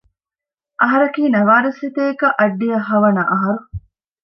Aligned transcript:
އަހަރަކީ 0.81 1.21
ނަވާރަސަތޭކަ 1.35 2.27
އަށްޑިހަ 2.39 2.79
ހަވަނަ 2.89 3.21
އަހަރު 3.31 3.61